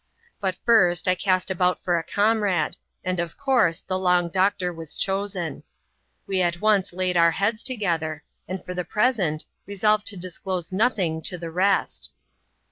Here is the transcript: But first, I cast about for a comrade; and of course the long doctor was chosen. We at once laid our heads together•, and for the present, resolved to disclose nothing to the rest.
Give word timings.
But 0.39 0.55
first, 0.65 1.07
I 1.07 1.13
cast 1.13 1.51
about 1.51 1.83
for 1.83 1.95
a 1.99 2.03
comrade; 2.03 2.75
and 3.03 3.19
of 3.19 3.37
course 3.37 3.81
the 3.81 3.99
long 3.99 4.29
doctor 4.29 4.73
was 4.73 4.97
chosen. 4.97 5.61
We 6.25 6.41
at 6.41 6.59
once 6.59 6.91
laid 6.91 7.17
our 7.17 7.29
heads 7.29 7.61
together•, 7.61 8.23
and 8.47 8.65
for 8.65 8.73
the 8.73 8.83
present, 8.83 9.45
resolved 9.67 10.07
to 10.07 10.17
disclose 10.17 10.71
nothing 10.73 11.21
to 11.21 11.37
the 11.37 11.51
rest. 11.51 12.09